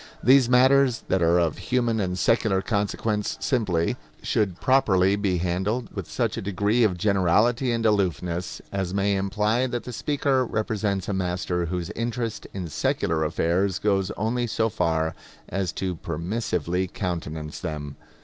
These 0.23 0.49
matters 0.49 1.03
that 1.09 1.21
are 1.21 1.37
of 1.37 1.59
human 1.59 1.99
and 1.99 2.17
secular 2.17 2.63
consequence 2.63 3.37
simply, 3.39 3.97
should 4.23 4.59
properly 4.59 5.15
be 5.15 5.37
handled 5.37 5.89
with 5.95 6.09
such 6.09 6.37
a 6.37 6.41
degree 6.41 6.83
of 6.83 6.97
generality 6.97 7.71
and 7.71 7.85
aloofness 7.85 8.63
as 8.71 8.95
may 8.95 9.15
imply 9.15 9.67
that 9.67 9.83
the 9.83 9.93
speaker 9.93 10.43
represents 10.43 11.07
a 11.07 11.13
master 11.13 11.67
whose 11.67 11.91
interest 11.91 12.47
in 12.51 12.67
secular 12.67 13.23
affairs 13.23 13.77
goes 13.77 14.09
only 14.17 14.47
so 14.47 14.69
far 14.69 15.13
as 15.47 15.71
to 15.73 15.97
permissively 15.97 16.91
countenance 16.91 17.59
them. 17.59 17.95